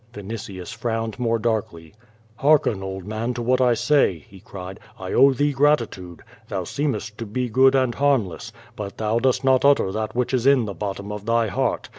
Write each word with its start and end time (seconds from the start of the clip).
Vinitius 0.15 0.73
frowned 0.73 1.19
more 1.19 1.37
darkly. 1.37 1.93
"Hearken, 2.37 2.81
old 2.81 3.05
man, 3.05 3.35
to 3.35 3.43
what 3.43 3.61
I 3.61 3.75
say," 3.75 4.17
he 4.27 4.39
cried. 4.39 4.79
"T 4.97 5.13
owe 5.13 5.31
thee 5.31 5.51
gratitude. 5.53 6.23
Thou 6.47 6.63
scemest 6.63 7.17
to 7.19 7.25
be 7.27 7.49
good 7.49 7.75
and 7.75 7.93
harmless. 7.93 8.51
Hut 8.75 8.97
thou 8.97 9.19
dost 9.19 9.43
not 9.43 9.63
utter 9.63 9.91
that 9.91 10.15
which 10.15 10.33
is 10.33 10.47
in 10.47 10.65
the 10.65 10.73
bottom 10.73 11.11
of 11.11 11.27
thy 11.27 11.49
heart. 11.49 11.87